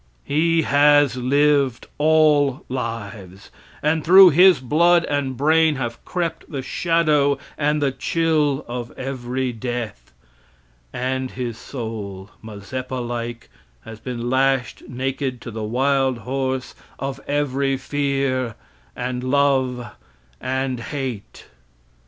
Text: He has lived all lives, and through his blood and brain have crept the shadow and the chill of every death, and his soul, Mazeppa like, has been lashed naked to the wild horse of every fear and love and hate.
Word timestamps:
He 0.23 0.63
has 0.63 1.15
lived 1.15 1.85
all 1.99 2.65
lives, 2.69 3.51
and 3.83 4.03
through 4.03 4.31
his 4.31 4.59
blood 4.59 5.05
and 5.05 5.37
brain 5.37 5.75
have 5.75 6.03
crept 6.05 6.49
the 6.51 6.63
shadow 6.63 7.37
and 7.55 7.83
the 7.83 7.91
chill 7.91 8.65
of 8.67 8.89
every 8.97 9.53
death, 9.53 10.11
and 10.91 11.29
his 11.29 11.55
soul, 11.55 12.31
Mazeppa 12.41 12.95
like, 12.95 13.51
has 13.85 13.99
been 13.99 14.27
lashed 14.27 14.81
naked 14.89 15.39
to 15.41 15.51
the 15.51 15.63
wild 15.63 16.17
horse 16.17 16.73
of 16.97 17.19
every 17.27 17.77
fear 17.77 18.55
and 18.95 19.23
love 19.23 19.91
and 20.41 20.79
hate. 20.79 21.45